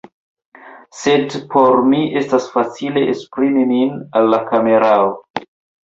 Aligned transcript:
sed 1.01 1.35
por 1.51 1.77
mi 1.91 2.01
estas 2.23 2.49
facile 2.55 3.07
esprimi 3.15 3.71
min 3.77 3.97
al 4.23 4.35
la 4.37 4.45
kamerao 4.53 5.17